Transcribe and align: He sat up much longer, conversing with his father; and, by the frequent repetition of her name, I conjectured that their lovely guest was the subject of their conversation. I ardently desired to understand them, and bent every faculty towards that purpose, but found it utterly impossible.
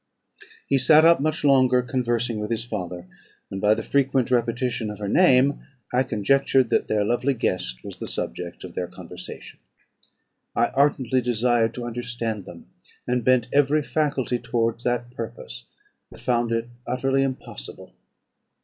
He 0.67 0.79
sat 0.79 1.05
up 1.05 1.19
much 1.19 1.43
longer, 1.43 1.83
conversing 1.83 2.39
with 2.39 2.49
his 2.49 2.65
father; 2.65 3.07
and, 3.51 3.61
by 3.61 3.75
the 3.75 3.83
frequent 3.83 4.31
repetition 4.31 4.89
of 4.89 4.97
her 4.97 5.07
name, 5.07 5.59
I 5.93 6.01
conjectured 6.01 6.71
that 6.71 6.87
their 6.87 7.05
lovely 7.05 7.35
guest 7.35 7.83
was 7.83 7.97
the 7.97 8.07
subject 8.07 8.63
of 8.63 8.73
their 8.73 8.87
conversation. 8.87 9.59
I 10.55 10.69
ardently 10.69 11.21
desired 11.21 11.75
to 11.75 11.85
understand 11.85 12.45
them, 12.45 12.65
and 13.05 13.23
bent 13.23 13.47
every 13.53 13.83
faculty 13.83 14.39
towards 14.39 14.83
that 14.85 15.11
purpose, 15.11 15.65
but 16.09 16.19
found 16.19 16.51
it 16.51 16.67
utterly 16.87 17.21
impossible. 17.21 17.93